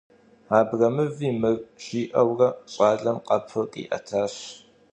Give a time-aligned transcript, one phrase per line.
[0.57, 4.35] Абрэмыви мыр,- жиӏэурэ щӏалэм къэпыр къиӏэтащ.